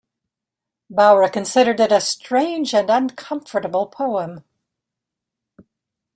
Bowra 0.91 1.31
considered 1.31 1.79
it 1.79 1.91
"a 1.91 2.01
strange 2.01 2.73
and 2.73 2.89
uncomfortable 2.89 3.85
poem". 3.85 4.43